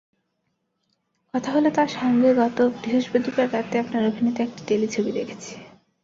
কথা 1.33 1.49
হলো 1.51 1.69
তাঁর 1.75 1.89
সঙ্গেগত 1.93 2.57
বৃহস্পতিবার 2.77 3.47
রাতে 3.53 3.75
আপনার 3.79 4.03
অভিনীত 4.05 4.37
একটি 4.39 4.61
টেলিছবি 4.67 5.11
দেখেছি। 5.11 5.53